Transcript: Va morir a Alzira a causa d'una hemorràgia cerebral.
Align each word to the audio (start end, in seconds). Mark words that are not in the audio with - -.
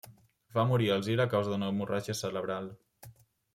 Va 0.55 0.63
morir 0.71 0.87
a 0.91 0.95
Alzira 1.01 1.27
a 1.29 1.31
causa 1.35 1.53
d'una 1.53 1.71
hemorràgia 1.73 2.19
cerebral. 2.25 2.73